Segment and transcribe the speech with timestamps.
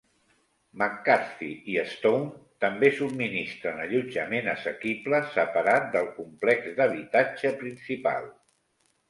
[0.81, 2.31] McCarthy i Stone
[2.65, 8.29] també subministren allotjament assequible separat del complex d'habitatge principal.